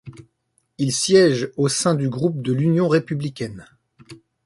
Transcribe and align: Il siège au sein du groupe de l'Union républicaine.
Il 0.79 0.91
siège 0.93 1.51
au 1.57 1.67
sein 1.67 1.93
du 1.93 2.09
groupe 2.09 2.41
de 2.41 2.53
l'Union 2.53 2.87
républicaine. 2.87 3.67